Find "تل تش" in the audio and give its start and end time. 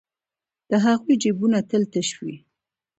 1.69-2.09